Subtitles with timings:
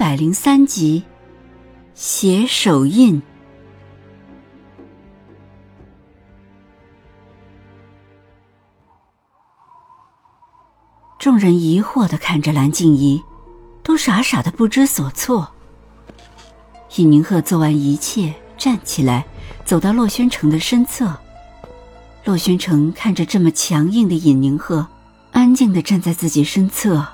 [0.00, 1.04] 百零三集，
[1.92, 3.20] 写手印。
[11.18, 13.22] 众人疑惑的看着蓝静怡，
[13.82, 15.46] 都傻傻的不知所措。
[16.96, 19.26] 尹宁鹤做完一切，站起来，
[19.66, 21.14] 走到洛宣城的身侧。
[22.24, 24.88] 洛宣城看着这么强硬的尹宁鹤，
[25.32, 27.06] 安静的站在自己身侧，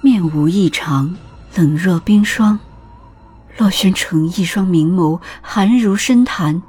[0.00, 1.16] 面无异常。
[1.54, 2.58] 冷若冰霜，
[3.58, 6.62] 洛轩城一双明眸寒如深潭，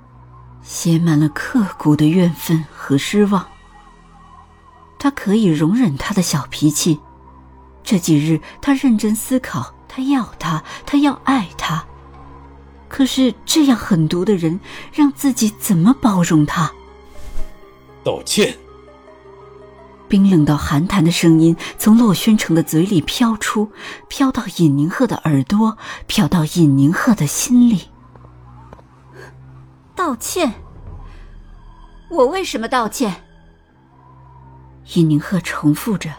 [0.62, 3.48] 写满了刻骨的怨愤和失望。
[5.00, 7.00] 他可以容忍他的小脾气，
[7.84, 11.84] 这几日他认真思考，他要他，他要爱他。
[12.90, 14.60] 可是这样狠毒的人，
[14.92, 16.72] 让自己怎么包容他？
[18.04, 18.58] 道歉。
[20.14, 23.72] 冰冷到寒潭的声音从洛宣城的嘴里飘出，
[24.08, 27.90] 飘到尹宁鹤的耳朵，飘到尹宁鹤的心里。
[29.96, 30.54] 道歉？
[32.12, 33.24] 我为什么道歉？
[34.94, 36.12] 尹宁鹤重复着，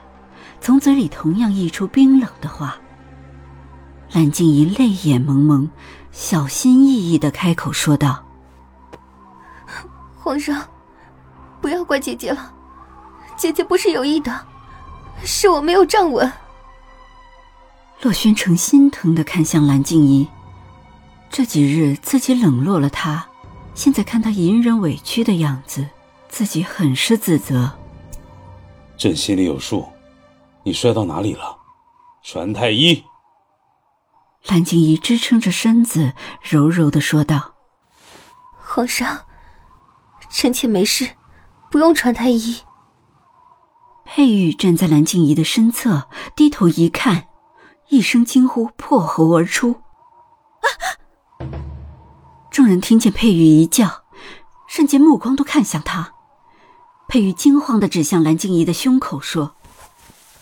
[0.60, 2.76] 从嘴里同样溢出冰冷的话。
[4.10, 5.70] 蓝静怡泪眼蒙蒙，
[6.10, 8.24] 小心翼翼的开口说道
[10.18, 10.60] ：“皇上，
[11.60, 12.53] 不要怪姐姐了。”
[13.36, 14.46] 姐姐不是有意的，
[15.24, 16.32] 是我没有站稳。
[18.00, 20.28] 洛轩城心疼的看向蓝静怡，
[21.30, 23.26] 这几日自己冷落了她，
[23.74, 25.88] 现在看她隐忍委屈的样子，
[26.28, 27.72] 自己很是自责。
[28.96, 29.88] 朕心里有数，
[30.62, 31.56] 你摔到哪里了？
[32.22, 33.04] 传太医。
[34.46, 36.12] 蓝静怡支撑着身子，
[36.42, 37.54] 柔柔的说道
[38.62, 39.24] ：“皇上，
[40.28, 41.10] 臣妾没事，
[41.70, 42.58] 不用传太医。”
[44.04, 47.26] 佩玉站在蓝静怡的身侧，低头一看，
[47.88, 49.76] 一声惊呼破喉而出。
[52.50, 54.04] 众人听见佩玉一叫，
[54.68, 56.12] 瞬间目光都看向他。
[57.08, 59.56] 佩玉惊慌的指向蓝静怡的胸口，说：“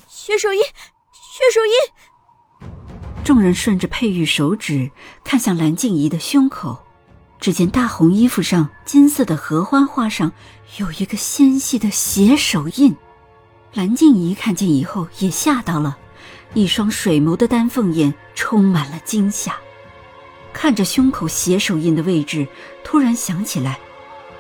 [0.08, 2.68] 血手印，血手印！”
[3.24, 4.90] 众人顺着佩玉手指
[5.24, 6.84] 看向蓝静怡的胸口，
[7.40, 10.32] 只见大红衣服上金色的合欢花上
[10.78, 12.94] 有一个纤细的血手印。
[13.74, 15.96] 蓝静怡看见以后也吓到了，
[16.52, 19.56] 一双水眸的丹凤眼充满了惊吓，
[20.52, 22.46] 看着胸口血手印的位置，
[22.84, 23.78] 突然想起来，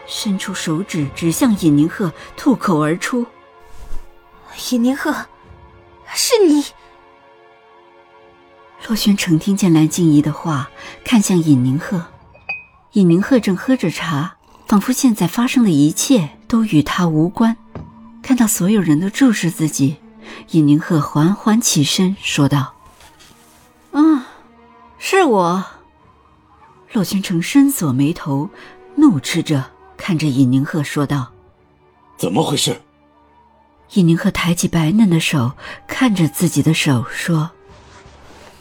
[0.06, 3.26] 伸出手指指向尹宁鹤，吐口而出
[4.70, 5.26] ：“尹宁鹤，
[6.12, 6.66] 是你。”
[8.86, 10.68] 洛轩成听见蓝静怡的话，
[11.04, 12.04] 看向尹宁鹤，
[12.92, 17.56] 尹宁鹤正喝着茶，仿佛现在发生的一切都与他无关。
[18.22, 19.96] 看到所有人都注视自己，
[20.52, 22.74] 尹宁鹤缓缓起身说道
[23.90, 24.26] ：“啊，
[24.98, 25.64] 是我。”
[26.92, 28.48] 洛宣城深锁眉头，
[28.94, 31.32] 怒斥着看着尹宁鹤说道
[32.16, 32.80] ：“怎么回事？”
[33.94, 35.52] 尹宁鹤抬起白嫩的手，
[35.88, 37.50] 看着自己的手说：“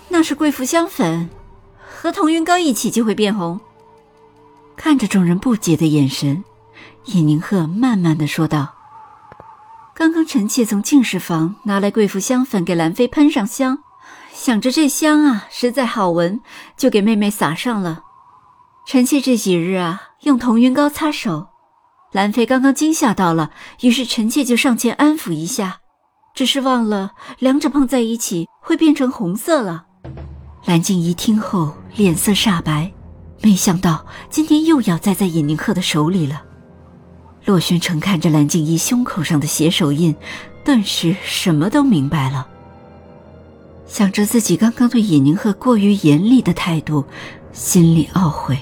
[0.10, 1.30] 那是贵妇香粉，
[2.02, 3.62] 和彤云膏一起就会变红。”
[4.76, 6.44] 看着众人不解的眼神，
[7.06, 8.81] 尹宁鹤慢慢的说道。
[9.94, 13.80] 刚刚臣妾从净室房拿来贵妇香粉给兰妃喷上香，
[14.34, 16.40] 想着这香啊实在好闻，
[16.78, 18.04] 就给妹妹撒上了。
[18.88, 21.50] 臣妾这几日啊用彤云膏擦手，
[22.12, 23.52] 兰妃刚刚惊吓到了，
[23.82, 25.80] 于是臣妾就上前安抚一下，
[26.34, 29.86] 只是忘了两者碰在一起会变成红色了。
[30.66, 32.92] 蓝静怡听后脸色煞白，
[33.42, 36.42] 没想到今天又要栽在尹宁鹤的手里了。
[37.44, 40.16] 洛轩城看着蓝静怡胸口上的血手印，
[40.64, 42.48] 顿时什么都明白了。
[43.88, 47.04] 想着自己刚刚对尹宁鹤过于严厉的态度，
[47.52, 48.58] 心里懊悔。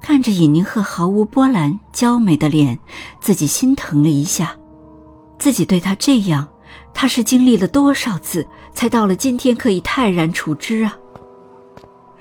[0.00, 2.78] 看着尹宁鹤毫无波澜、娇美的脸，
[3.20, 4.56] 自己心疼了一下。
[5.38, 6.48] 自己对他这样，
[6.92, 10.96] 他是经历了多少次，才到了今天可以泰然处之啊？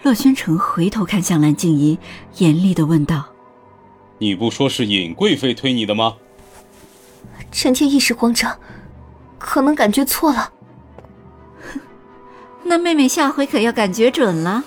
[0.04, 1.98] 洛宣城回头看向蓝静怡，
[2.38, 3.26] 严厉的问道。
[4.22, 6.16] 你不说是尹贵妃推你的吗？
[7.52, 8.56] 臣妾一时慌张，
[9.40, 10.54] 可能感觉错了。
[11.74, 11.82] 哼，
[12.62, 14.64] 那妹妹下回可要感觉准了。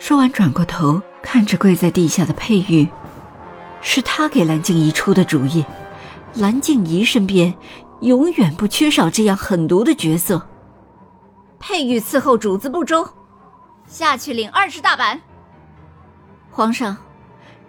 [0.00, 2.88] 说完，转过头看着跪在地下的佩玉，
[3.80, 5.64] 是他给蓝静怡出的主意。
[6.34, 7.54] 蓝静怡身边
[8.00, 10.48] 永远不缺少这样狠毒的角色。
[11.60, 13.08] 佩玉伺候主子不周，
[13.86, 15.20] 下去领二十大板。
[16.50, 16.96] 皇上，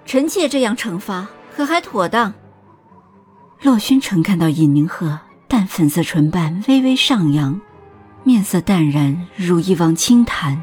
[0.07, 2.33] 臣妾这样惩罚可还妥当？
[3.61, 5.19] 洛宣城看到尹宁鹤
[5.49, 7.59] 淡粉色唇瓣微微上扬，
[8.23, 10.61] 面色淡然如一汪清潭，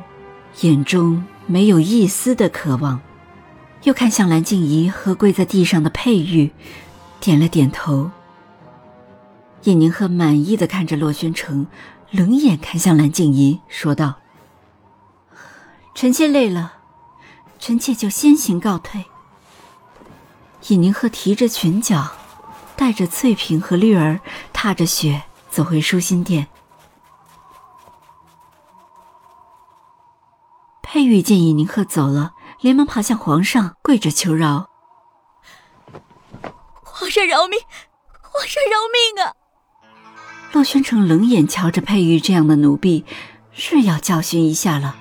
[0.63, 2.99] 眼中没有一丝的渴望，
[3.83, 6.51] 又看向蓝静怡和跪在地上的佩玉，
[7.21, 8.11] 点了点头。
[9.65, 11.67] 尹宁鹤满意的看着洛宣城，
[12.11, 14.15] 冷眼看向蓝静怡，说道
[15.95, 16.77] ：“臣妾累了，
[17.59, 19.05] 臣妾就先行告退。”
[20.69, 22.11] 尹宁鹤提着裙角。
[22.77, 24.19] 带着翠萍和绿儿，
[24.53, 26.49] 踏着雪走回舒心殿。
[30.83, 34.71] 佩玉见尹宁鹤走了，连忙爬向皇上，跪着求饶
[36.83, 37.61] ：“皇上饶命！
[38.23, 39.35] 皇上饶命啊！”
[40.53, 43.05] 洛宣城冷眼瞧着佩玉这样的奴婢，
[43.53, 44.97] 是要教训一下了。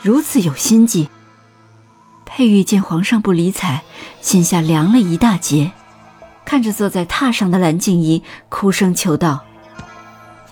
[0.00, 1.10] 如此有心计，
[2.38, 3.82] 佩玉见皇上不理睬，
[4.20, 5.72] 心下凉了一大截。
[6.44, 9.44] 看着坐在榻上的蓝静怡，哭声求道：“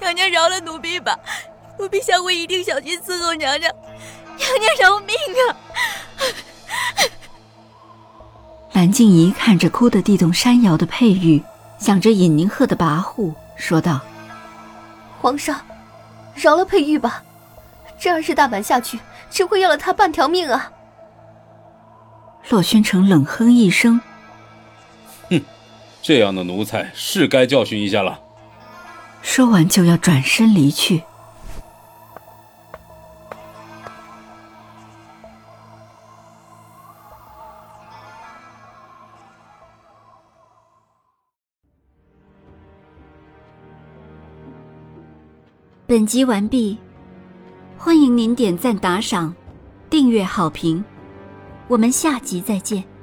[0.03, 1.17] 娘娘饶了奴婢吧，
[1.79, 3.73] 奴婢下回一定小心伺候娘娘。
[4.37, 5.15] 娘娘饶命
[5.47, 5.55] 啊！
[8.75, 11.41] ”蓝静怡看着哭得地动山摇的佩玉，
[11.79, 14.01] 想着尹宁鹤的跋扈，说道
[15.23, 15.61] ：“皇上，
[16.35, 17.23] 饶了佩玉吧，
[17.97, 18.99] 这二十大板下去，
[19.31, 20.73] 只会要了她半条命啊！”
[22.49, 24.01] 洛宣城冷哼一声。
[25.31, 25.43] 哼
[26.01, 28.21] 这样的奴才是该教训一下了。
[29.21, 31.03] 说完就要转身离去。
[45.89, 46.79] 本集完毕，
[47.79, 49.35] 欢迎您点赞、打赏、
[49.89, 50.85] 订阅、好评，
[51.69, 52.96] 我们下集再见。